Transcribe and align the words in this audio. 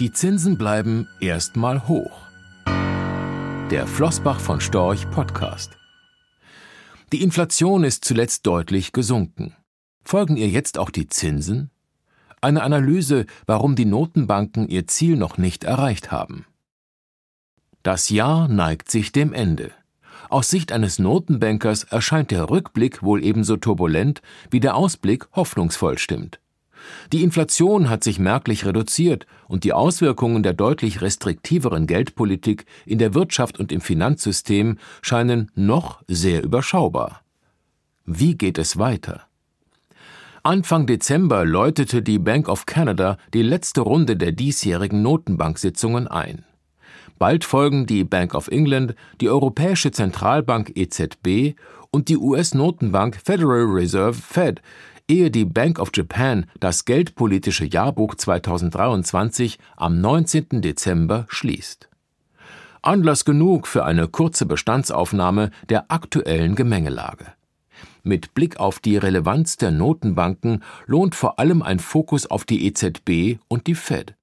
Die 0.00 0.12
Zinsen 0.12 0.56
bleiben 0.56 1.08
erstmal 1.18 1.88
hoch. 1.88 2.28
Der 3.68 3.84
Flossbach 3.88 4.38
von 4.38 4.60
Storch 4.60 5.10
Podcast. 5.10 5.76
Die 7.10 7.20
Inflation 7.20 7.82
ist 7.82 8.04
zuletzt 8.04 8.46
deutlich 8.46 8.92
gesunken. 8.92 9.56
Folgen 10.04 10.36
ihr 10.36 10.46
jetzt 10.46 10.78
auch 10.78 10.90
die 10.90 11.08
Zinsen? 11.08 11.72
Eine 12.40 12.62
Analyse, 12.62 13.26
warum 13.46 13.74
die 13.74 13.86
Notenbanken 13.86 14.68
ihr 14.68 14.86
Ziel 14.86 15.16
noch 15.16 15.36
nicht 15.36 15.64
erreicht 15.64 16.12
haben. 16.12 16.46
Das 17.82 18.08
Jahr 18.08 18.46
neigt 18.46 18.92
sich 18.92 19.10
dem 19.10 19.32
Ende. 19.32 19.72
Aus 20.28 20.48
Sicht 20.48 20.70
eines 20.70 21.00
Notenbankers 21.00 21.82
erscheint 21.82 22.30
der 22.30 22.50
Rückblick 22.50 23.02
wohl 23.02 23.24
ebenso 23.24 23.56
turbulent, 23.56 24.22
wie 24.48 24.60
der 24.60 24.76
Ausblick 24.76 25.26
hoffnungsvoll 25.32 25.98
stimmt. 25.98 26.38
Die 27.12 27.22
Inflation 27.22 27.88
hat 27.88 28.04
sich 28.04 28.18
merklich 28.18 28.64
reduziert 28.64 29.26
und 29.46 29.64
die 29.64 29.72
Auswirkungen 29.72 30.42
der 30.42 30.52
deutlich 30.52 31.00
restriktiveren 31.00 31.86
Geldpolitik 31.86 32.66
in 32.86 32.98
der 32.98 33.14
Wirtschaft 33.14 33.58
und 33.58 33.72
im 33.72 33.80
Finanzsystem 33.80 34.78
scheinen 35.02 35.50
noch 35.54 36.02
sehr 36.06 36.42
überschaubar. 36.42 37.22
Wie 38.04 38.36
geht 38.36 38.58
es 38.58 38.78
weiter? 38.78 39.22
Anfang 40.42 40.86
Dezember 40.86 41.44
läutete 41.44 42.00
die 42.00 42.18
Bank 42.18 42.48
of 42.48 42.64
Canada 42.64 43.18
die 43.34 43.42
letzte 43.42 43.82
Runde 43.82 44.16
der 44.16 44.32
diesjährigen 44.32 45.02
Notenbanksitzungen 45.02 46.08
ein. 46.08 46.44
Bald 47.18 47.44
folgen 47.44 47.86
die 47.86 48.04
Bank 48.04 48.34
of 48.34 48.48
England, 48.48 48.94
die 49.20 49.28
Europäische 49.28 49.90
Zentralbank 49.90 50.72
EZB 50.76 51.56
und 51.90 52.08
die 52.08 52.16
US-Notenbank 52.16 53.16
Federal 53.22 53.64
Reserve 53.64 54.14
Fed, 54.14 54.62
ehe 55.08 55.30
die 55.30 55.44
Bank 55.44 55.78
of 55.78 55.90
Japan 55.94 56.46
das 56.60 56.84
geldpolitische 56.84 57.64
Jahrbuch 57.64 58.14
2023 58.14 59.58
am 59.76 60.00
19. 60.00 60.60
Dezember 60.62 61.26
schließt. 61.28 61.88
Anlass 62.82 63.24
genug 63.24 63.66
für 63.66 63.84
eine 63.84 64.06
kurze 64.06 64.46
Bestandsaufnahme 64.46 65.50
der 65.68 65.90
aktuellen 65.90 66.54
Gemengelage. 66.54 67.26
Mit 68.02 68.34
Blick 68.34 68.58
auf 68.60 68.78
die 68.78 68.96
Relevanz 68.96 69.56
der 69.56 69.70
Notenbanken 69.70 70.62
lohnt 70.86 71.14
vor 71.14 71.38
allem 71.38 71.62
ein 71.62 71.78
Fokus 71.78 72.26
auf 72.26 72.44
die 72.44 72.66
EZB 72.66 73.40
und 73.48 73.66
die 73.66 73.74
Fed. 73.74 74.14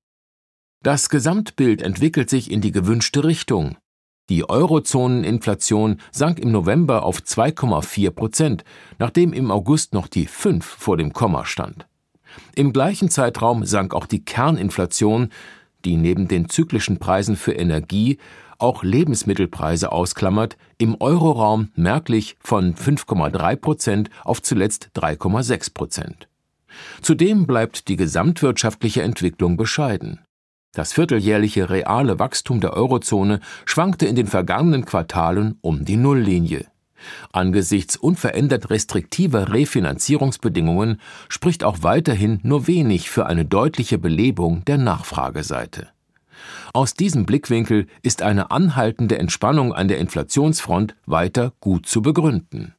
Das 0.82 1.10
Gesamtbild 1.10 1.82
entwickelt 1.82 2.30
sich 2.30 2.52
in 2.52 2.62
die 2.62 2.72
gewünschte 2.72 3.24
Richtung. 3.24 3.76
Die 4.30 4.50
Eurozoneninflation 4.50 6.02
sank 6.12 6.40
im 6.40 6.52
November 6.52 7.04
auf 7.04 7.20
2,4 7.20 8.10
Prozent, 8.12 8.64
nachdem 8.98 9.34
im 9.34 9.52
August 9.52 9.94
noch 9.94 10.08
die 10.08 10.26
5 10.26 10.66
vor 10.66 10.98
dem 10.98 11.14
Komma 11.14 11.46
stand. 11.46 11.86
Im 12.56 12.74
gleichen 12.74 13.10
Zeitraum 13.10 13.66
sank 13.66 13.94
auch 13.94 14.08
die 14.08 14.26
Kerninflation, 14.26 15.30
die 15.86 15.96
neben 15.98 16.28
den 16.28 16.50
zyklischen 16.50 16.98
Preisen 16.98 17.36
für 17.36 17.54
Energie 17.54 18.18
auch 18.58 18.84
Lebensmittelpreise 18.84 19.92
ausklammert, 19.92 20.58
im 20.78 21.00
Euroraum 21.00 21.70
merklich 21.76 22.38
von 22.40 22.74
5,3 22.74 23.56
Prozent 23.58 24.10
auf 24.24 24.42
zuletzt 24.42 24.90
3,6 24.96 25.74
Prozent. 25.74 26.28
Zudem 27.02 27.46
bleibt 27.46 27.88
die 27.88 27.96
gesamtwirtschaftliche 27.96 29.04
Entwicklung 29.04 29.58
bescheiden. 29.58 30.20
Das 30.76 30.92
vierteljährliche 30.92 31.70
reale 31.70 32.20
Wachstum 32.20 32.60
der 32.60 32.74
Eurozone 32.74 33.40
schwankte 33.64 34.08
in 34.08 34.16
den 34.18 34.28
vergangenen 34.28 34.84
Quartalen 34.84 35.58
um 35.62 35.86
die 35.86 35.96
Nulllinie. 35.96 36.66
Angesichts 37.32 37.96
unverändert 37.96 38.70
restriktiver 38.70 39.54
Refinanzierungsbedingungen 39.54 41.00
spricht 41.30 41.64
auch 41.64 41.78
weiterhin 41.82 42.42
nur 42.44 42.68
wenig 42.68 43.10
für 43.10 43.26
eine 43.26 43.46
deutliche 43.46 43.98
Belebung 43.98 44.66
der 44.66 44.78
Nachfrageseite. 44.78 45.88
Aus 46.74 46.94
diesem 46.94 47.26
Blickwinkel 47.26 47.88
ist 48.02 48.22
eine 48.22 48.52
anhaltende 48.52 49.18
Entspannung 49.18 49.74
an 49.74 49.88
der 49.88 50.00
Inflationsfront 50.00 50.98
weiter 51.06 51.54
gut 51.62 51.86
zu 51.86 52.02
begründen. 52.02 52.76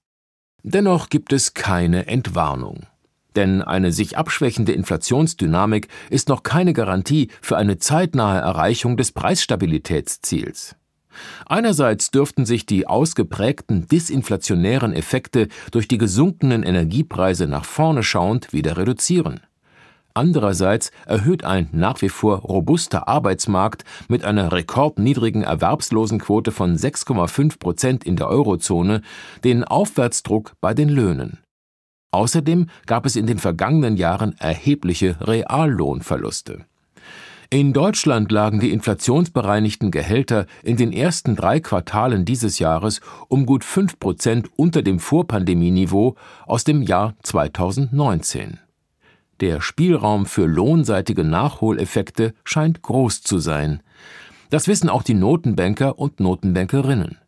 Dennoch 0.63 1.09
gibt 1.09 1.33
es 1.33 1.55
keine 1.55 2.09
Entwarnung. 2.09 2.87
Denn 3.37 3.63
eine 3.63 3.93
sich 3.93 4.17
abschwächende 4.17 4.73
Inflationsdynamik 4.73 5.89
ist 6.11 6.29
noch 6.29 6.43
keine 6.43 6.73
Garantie 6.73 7.29
für 7.43 7.57
eine 7.57 7.79
zeitnahe 7.79 8.41
Erreichung 8.41 8.97
des 8.97 9.13
Preisstabilitätsziels. 9.13 10.75
Einerseits 11.47 12.11
dürften 12.11 12.45
sich 12.45 12.67
die 12.67 12.87
ausgeprägten 12.87 13.87
disinflationären 13.89 14.93
Effekte 14.93 15.49
durch 15.71 15.89
die 15.89 15.99
gesunkenen 15.99 16.63
Energiepreise 16.63 17.47
nach 17.47 17.65
vorne 17.65 18.03
schauend 18.03 18.53
wieder 18.53 18.77
reduzieren. 18.77 19.41
Andererseits 20.15 20.93
erhöht 21.05 21.45
ein 21.45 21.69
nach 21.73 22.01
wie 22.01 22.09
vor 22.09 22.39
robuster 22.39 23.07
Arbeitsmarkt 23.07 23.85
mit 24.09 24.25
einer 24.25 24.51
rekordniedrigen 24.51 25.43
Erwerbslosenquote 25.43 26.53
von 26.53 26.77
6,5 26.77 27.59
Prozent 27.59 28.05
in 28.05 28.17
der 28.17 28.29
Eurozone 28.29 29.03
den 29.45 29.63
Aufwärtsdruck 29.63 30.53
bei 30.63 30.73
den 30.73 30.89
Löhnen. 30.89 31.39
Außerdem 32.17 32.69
gab 32.87 33.05
es 33.05 33.15
in 33.15 33.27
den 33.27 33.39
vergangenen 33.39 33.99
Jahren 33.99 34.35
erhebliche 34.39 35.19
Reallohnverluste. 35.21 36.65
In 37.51 37.75
Deutschland 37.75 38.33
lagen 38.33 38.59
die 38.59 38.71
inflationsbereinigten 38.71 39.91
Gehälter 39.91 40.47
in 40.63 40.79
den 40.79 40.95
ersten 40.95 41.37
drei 41.37 41.61
Quartalen 41.61 42.25
dieses 42.25 42.59
Jahres 42.59 43.03
um 43.29 43.45
gut 43.45 43.65
fünf 43.65 43.99
Prozent 43.99 44.49
unter 44.57 44.81
dem 44.81 44.99
Vorpandemieniveau 44.99 46.17
aus 46.47 46.65
dem 46.65 46.81
Jahr 46.81 47.17
2019. 47.23 48.61
Der 49.41 49.61
Spielraum 49.61 50.25
für 50.25 50.47
lohnseitige 50.47 51.23
Nachholeffekte 51.23 52.33
scheint 52.45 52.81
groß 52.81 53.25
zu 53.25 53.39
sein. 53.41 53.83
Das 54.49 54.69
wissen 54.69 54.89
auch 54.89 55.03
die 55.03 55.13
Notenbanker 55.13 55.99
und 55.99 56.19
Notenbankerinnen. 56.19 57.19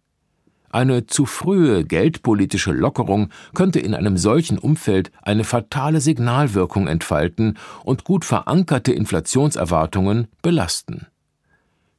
Eine 0.71 1.07
zu 1.07 1.25
frühe 1.25 1.85
geldpolitische 1.85 2.73
Lockerung 2.73 3.31
könnte 3.55 3.81
in 3.81 3.95
einem 3.95 4.19
solchen 4.19 4.59
Umfeld 4.59 5.11
eine 5.23 5.45
fatale 5.45 6.01
Signalwirkung 6.01 6.87
entfalten 6.87 7.57
und 7.85 8.05
gut 8.05 8.25
verankerte 8.25 8.93
Inflationserwartungen 8.93 10.29
belasten. 10.43 11.07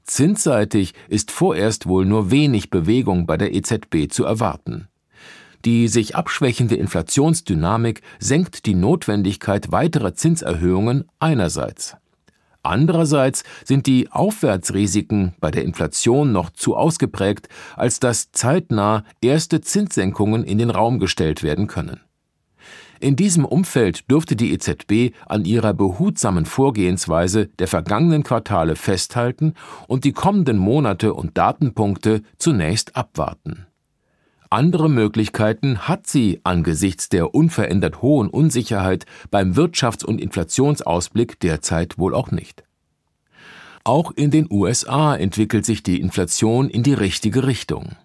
Zinsseitig 0.03 0.93
ist 1.07 1.31
vorerst 1.31 1.87
wohl 1.87 2.05
nur 2.05 2.31
wenig 2.31 2.69
Bewegung 2.69 3.25
bei 3.25 3.37
der 3.37 3.53
EZB 3.53 4.11
zu 4.11 4.23
erwarten. 4.23 4.87
Die 5.65 5.87
sich 5.87 6.15
abschwächende 6.15 6.75
Inflationsdynamik 6.75 8.01
senkt 8.19 8.65
die 8.65 8.75
Notwendigkeit 8.75 9.71
weiterer 9.71 10.15
Zinserhöhungen 10.15 11.05
einerseits. 11.19 11.97
Andererseits 12.63 13.43
sind 13.63 13.87
die 13.87 14.11
Aufwärtsrisiken 14.11 15.33
bei 15.39 15.49
der 15.49 15.63
Inflation 15.63 16.31
noch 16.31 16.49
zu 16.49 16.75
ausgeprägt, 16.75 17.47
als 17.75 17.99
dass 17.99 18.31
zeitnah 18.31 19.03
erste 19.21 19.61
Zinssenkungen 19.61 20.43
in 20.43 20.57
den 20.57 20.69
Raum 20.69 20.99
gestellt 20.99 21.41
werden 21.41 21.67
können. 21.67 22.01
In 22.99 23.15
diesem 23.15 23.45
Umfeld 23.45 24.11
dürfte 24.11 24.35
die 24.35 24.51
EZB 24.51 25.15
an 25.25 25.45
ihrer 25.45 25.73
behutsamen 25.73 26.45
Vorgehensweise 26.45 27.47
der 27.59 27.69
vergangenen 27.69 28.23
Quartale 28.23 28.75
festhalten 28.75 29.53
und 29.87 30.03
die 30.03 30.11
kommenden 30.11 30.57
Monate 30.57 31.13
und 31.13 31.37
Datenpunkte 31.37 32.23
zunächst 32.37 32.97
abwarten. 32.97 33.68
Andere 34.51 34.89
Möglichkeiten 34.89 35.87
hat 35.87 36.07
sie 36.07 36.41
angesichts 36.43 37.07
der 37.07 37.35
unverändert 37.35 38.01
hohen 38.01 38.29
Unsicherheit 38.29 39.05
beim 39.29 39.53
Wirtschafts- 39.53 40.03
und 40.03 40.19
Inflationsausblick 40.19 41.39
derzeit 41.39 41.99
wohl 41.99 42.15
auch 42.15 42.31
nicht. 42.31 42.63
Auch 43.83 44.11
in 44.11 44.31
den 44.31 44.47
USA 44.49 45.15
entwickelt 45.15 45.65
sich 45.67 45.83
die 45.83 46.01
Inflation 46.01 46.67
in 46.67 46.81
die 46.81 46.93
richtige 46.93 47.45
Richtung. 47.45 47.95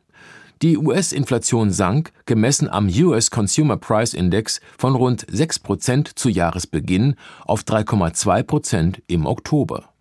Die 0.61 0.77
US-Inflation 0.77 1.71
sank, 1.71 2.13
gemessen 2.27 2.69
am 2.69 2.89
US 2.89 3.31
Consumer 3.31 3.79
Price 3.79 4.13
Index, 4.13 4.61
von 4.77 4.95
rund 4.95 5.25
6 5.31 5.61
Prozent 5.61 6.19
zu 6.19 6.29
Jahresbeginn 6.29 7.17
auf 7.47 7.63
3,2 7.63 8.43
Prozent 8.43 9.03
im 9.07 9.25
Oktober. 9.25 9.94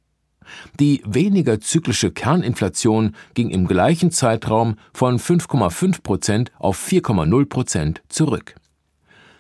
Die 0.80 1.02
weniger 1.06 1.60
zyklische 1.60 2.12
Kerninflation 2.12 3.16
ging 3.34 3.50
im 3.50 3.68
gleichen 3.68 4.12
Zeitraum 4.12 4.76
von 4.94 5.20
5,5 5.20 6.02
Prozent 6.02 6.52
auf 6.60 6.78
4,0 6.78 7.46
Prozent 7.46 8.02
zurück. 8.10 8.56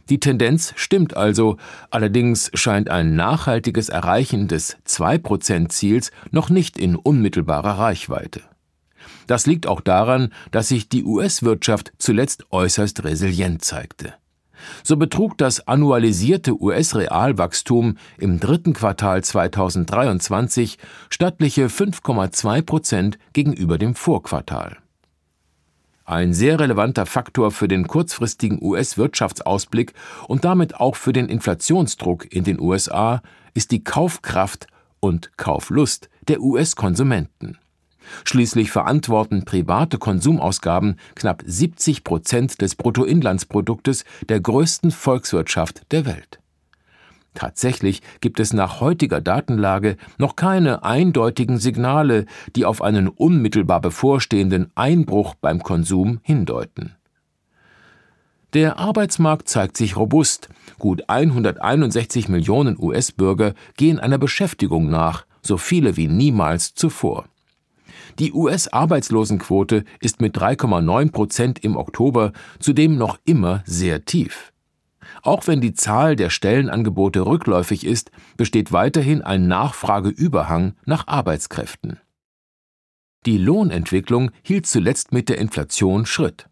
Die 0.09 0.19
Tendenz 0.19 0.73
stimmt 0.75 1.15
also, 1.15 1.57
allerdings 1.89 2.51
scheint 2.53 2.89
ein 2.89 3.15
nachhaltiges 3.15 3.89
Erreichen 3.89 4.47
des 4.47 4.77
2-Prozent-Ziels 4.85 6.11
noch 6.31 6.49
nicht 6.49 6.77
in 6.77 6.95
unmittelbarer 6.95 7.79
Reichweite. 7.79 8.41
Das 9.27 9.45
liegt 9.45 9.67
auch 9.67 9.81
daran, 9.81 10.33
dass 10.51 10.67
sich 10.67 10.89
die 10.89 11.03
US-Wirtschaft 11.03 11.93
zuletzt 11.97 12.45
äußerst 12.51 13.03
resilient 13.05 13.63
zeigte. 13.63 14.13
So 14.83 14.97
betrug 14.97 15.37
das 15.37 15.67
annualisierte 15.67 16.61
US-Realwachstum 16.61 17.97
im 18.17 18.39
dritten 18.39 18.73
Quartal 18.73 19.23
2023 19.23 20.77
stattliche 21.09 21.67
5,2 21.67 22.61
Prozent 22.61 23.17
gegenüber 23.33 23.77
dem 23.77 23.95
Vorquartal. 23.95 24.77
Ein 26.05 26.33
sehr 26.33 26.59
relevanter 26.59 27.05
Faktor 27.05 27.51
für 27.51 27.69
den 27.69 27.87
kurzfristigen 27.87 28.59
US-Wirtschaftsausblick 28.61 29.93
und 30.27 30.43
damit 30.43 30.75
auch 30.75 30.97
für 30.97 31.13
den 31.13 31.29
Inflationsdruck 31.29 32.31
in 32.33 32.43
den 32.43 32.59
USA 32.59 33.21
ist 33.53 33.71
die 33.71 33.85
Kaufkraft 33.85 34.67
und 34.99 35.37
Kauflust 35.37 36.09
der 36.27 36.41
US-Konsumenten. 36.41 37.57
Schließlich 38.23 38.71
verantworten 38.71 39.45
private 39.45 39.97
Konsumausgaben 39.97 40.97
knapp 41.15 41.43
70 41.45 42.03
Prozent 42.03 42.61
des 42.61 42.75
Bruttoinlandsproduktes 42.75 44.05
der 44.29 44.39
größten 44.39 44.91
Volkswirtschaft 44.91 45.91
der 45.91 46.05
Welt. 46.05 46.39
Tatsächlich 47.33 48.01
gibt 48.21 48.39
es 48.39 48.53
nach 48.53 48.79
heutiger 48.79 49.19
Datenlage 49.19 49.97
noch 50.17 50.35
keine 50.35 50.83
eindeutigen 50.83 51.57
Signale, 51.57 52.25
die 52.55 52.65
auf 52.65 52.81
einen 52.81 53.07
unmittelbar 53.07 53.81
bevorstehenden 53.81 54.71
Einbruch 54.75 55.33
beim 55.35 55.63
Konsum 55.63 56.19
hindeuten. 56.21 56.95
Der 58.53 58.77
Arbeitsmarkt 58.77 59.49
zeigt 59.49 59.77
sich 59.77 59.97
robust. 59.97 60.49
Gut 60.77 61.09
161 61.09 62.29
Millionen 62.29 62.77
US-Bürger 62.77 63.55
gehen 63.77 63.99
einer 63.99 64.19
Beschäftigung 64.19 64.91
nach, 64.91 65.25
so 65.41 65.57
viele 65.57 65.97
wie 65.97 66.07
niemals 66.07 66.75
zuvor. 66.75 67.25
Die 68.19 68.33
US-Arbeitslosenquote 68.33 69.85
ist 69.99 70.21
mit 70.21 70.37
3,9 70.37 71.11
Prozent 71.11 71.63
im 71.63 71.75
Oktober 71.75 72.33
zudem 72.59 72.97
noch 72.97 73.19
immer 73.25 73.63
sehr 73.65 74.05
tief. 74.05 74.53
Auch 75.21 75.47
wenn 75.47 75.61
die 75.61 75.73
Zahl 75.73 76.15
der 76.15 76.29
Stellenangebote 76.29 77.25
rückläufig 77.25 77.85
ist, 77.85 78.11
besteht 78.37 78.71
weiterhin 78.71 79.21
ein 79.21 79.47
Nachfrageüberhang 79.47 80.73
nach 80.85 81.07
Arbeitskräften. 81.07 81.99
Die 83.25 83.37
Lohnentwicklung 83.37 84.31
hielt 84.41 84.67
zuletzt 84.67 85.13
mit 85.13 85.29
der 85.29 85.37
Inflation 85.37 86.05
Schritt. 86.05 86.49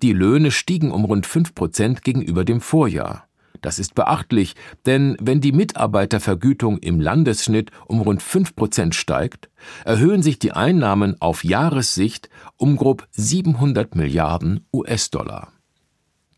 Die 0.00 0.12
Löhne 0.12 0.50
stiegen 0.50 0.90
um 0.90 1.04
rund 1.04 1.26
5 1.26 1.54
Prozent 1.54 2.02
gegenüber 2.02 2.44
dem 2.44 2.60
Vorjahr. 2.60 3.27
Das 3.60 3.78
ist 3.78 3.94
beachtlich, 3.94 4.54
denn 4.86 5.16
wenn 5.20 5.40
die 5.40 5.52
Mitarbeitervergütung 5.52 6.78
im 6.78 7.00
Landesschnitt 7.00 7.70
um 7.86 8.00
rund 8.00 8.22
5 8.22 8.54
Prozent 8.54 8.94
steigt, 8.94 9.48
erhöhen 9.84 10.22
sich 10.22 10.38
die 10.38 10.52
Einnahmen 10.52 11.20
auf 11.20 11.44
Jahressicht 11.44 12.28
um 12.56 12.76
grob 12.76 13.06
700 13.10 13.94
Milliarden 13.94 14.66
US-Dollar. 14.72 15.52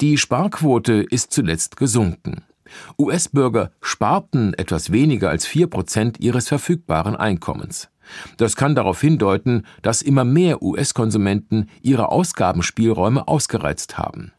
Die 0.00 0.17
Sparquote 0.17 1.02
ist 1.02 1.32
zuletzt 1.32 1.76
gesunken. 1.76 2.44
US-Bürger 2.99 3.73
sparten 3.82 4.55
etwas 4.55 4.93
weniger 4.93 5.28
als 5.28 5.46
4 5.46 5.66
Prozent 5.66 6.20
ihres 6.20 6.49
verfügbaren 6.49 7.16
Einkommens. 7.16 7.90
Das 8.37 8.56
kann 8.56 8.75
darauf 8.75 9.00
hindeuten, 9.00 9.66
dass 9.82 10.02
immer 10.02 10.25
mehr 10.25 10.62
US-Konsumenten 10.62 11.69
ihre 11.82 12.11
Ausgabenspielräume 12.11 13.28
ausgereizt 13.28 13.99
haben. 13.99 14.32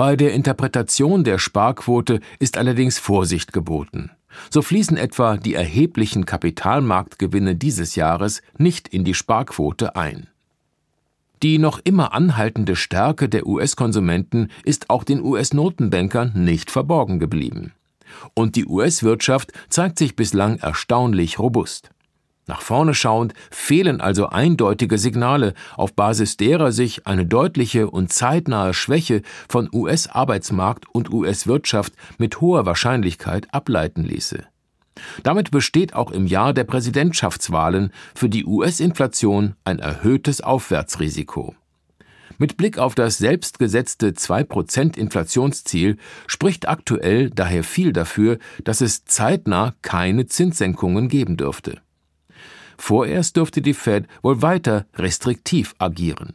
Bei 0.00 0.16
der 0.16 0.32
Interpretation 0.32 1.24
der 1.24 1.38
Sparquote 1.38 2.20
ist 2.38 2.56
allerdings 2.56 2.98
Vorsicht 2.98 3.52
geboten. 3.52 4.10
So 4.48 4.62
fließen 4.62 4.96
etwa 4.96 5.36
die 5.36 5.52
erheblichen 5.52 6.24
Kapitalmarktgewinne 6.24 7.54
dieses 7.54 7.96
Jahres 7.96 8.40
nicht 8.56 8.88
in 8.88 9.04
die 9.04 9.12
Sparquote 9.12 9.96
ein. 9.96 10.28
Die 11.42 11.58
noch 11.58 11.80
immer 11.84 12.14
anhaltende 12.14 12.76
Stärke 12.76 13.28
der 13.28 13.46
US-Konsumenten 13.46 14.48
ist 14.64 14.88
auch 14.88 15.04
den 15.04 15.22
US-Notenbankern 15.22 16.32
nicht 16.34 16.70
verborgen 16.70 17.18
geblieben. 17.18 17.74
Und 18.32 18.56
die 18.56 18.64
US-Wirtschaft 18.64 19.52
zeigt 19.68 19.98
sich 19.98 20.16
bislang 20.16 20.56
erstaunlich 20.60 21.38
robust. 21.38 21.90
Nach 22.50 22.62
vorne 22.62 22.94
schauend 22.94 23.32
fehlen 23.52 24.00
also 24.00 24.26
eindeutige 24.26 24.98
Signale, 24.98 25.54
auf 25.76 25.94
Basis 25.94 26.36
derer 26.36 26.72
sich 26.72 27.06
eine 27.06 27.24
deutliche 27.24 27.88
und 27.88 28.12
zeitnahe 28.12 28.74
Schwäche 28.74 29.22
von 29.48 29.68
US-Arbeitsmarkt 29.72 30.92
und 30.92 31.12
US-Wirtschaft 31.12 31.92
mit 32.18 32.40
hoher 32.40 32.66
Wahrscheinlichkeit 32.66 33.46
ableiten 33.54 34.02
ließe. 34.02 34.42
Damit 35.22 35.52
besteht 35.52 35.94
auch 35.94 36.10
im 36.10 36.26
Jahr 36.26 36.52
der 36.52 36.64
Präsidentschaftswahlen 36.64 37.92
für 38.16 38.28
die 38.28 38.44
US-Inflation 38.44 39.54
ein 39.62 39.78
erhöhtes 39.78 40.40
Aufwärtsrisiko. 40.40 41.54
Mit 42.38 42.56
Blick 42.56 42.78
auf 42.78 42.96
das 42.96 43.18
selbstgesetzte 43.18 44.08
2% 44.08 44.98
Inflationsziel 44.98 45.98
spricht 46.26 46.68
aktuell 46.68 47.30
daher 47.30 47.62
viel 47.62 47.92
dafür, 47.92 48.38
dass 48.64 48.80
es 48.80 49.04
zeitnah 49.04 49.74
keine 49.82 50.26
Zinssenkungen 50.26 51.08
geben 51.08 51.36
dürfte. 51.36 51.80
Vorerst 52.80 53.36
dürfte 53.36 53.60
die 53.60 53.74
Fed 53.74 54.06
wohl 54.22 54.40
weiter 54.40 54.86
restriktiv 54.96 55.74
agieren. 55.78 56.34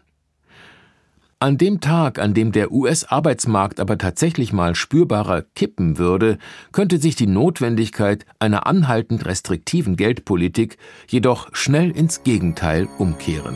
An 1.39 1.57
dem 1.57 1.81
Tag, 1.81 2.19
an 2.19 2.35
dem 2.35 2.51
der 2.51 2.71
US-Arbeitsmarkt 2.71 3.79
aber 3.79 3.97
tatsächlich 3.97 4.53
mal 4.53 4.75
spürbarer 4.75 5.41
kippen 5.55 5.97
würde, 5.97 6.37
könnte 6.71 6.99
sich 6.99 7.15
die 7.15 7.25
Notwendigkeit 7.25 8.27
einer 8.37 8.67
anhaltend 8.67 9.25
restriktiven 9.25 9.95
Geldpolitik 9.95 10.77
jedoch 11.09 11.49
schnell 11.53 11.89
ins 11.89 12.21
Gegenteil 12.21 12.87
umkehren. 12.99 13.55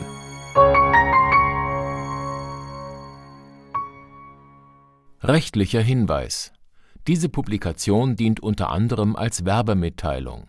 Rechtlicher 5.22 5.80
Hinweis 5.80 6.52
Diese 7.06 7.28
Publikation 7.28 8.16
dient 8.16 8.40
unter 8.40 8.70
anderem 8.70 9.14
als 9.14 9.44
Werbemitteilung. 9.44 10.48